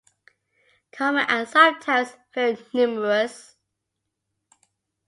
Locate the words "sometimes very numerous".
1.47-3.55